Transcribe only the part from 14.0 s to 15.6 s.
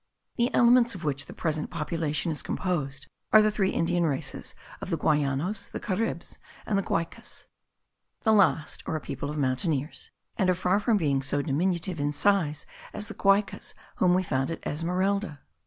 we found at Esmeralda.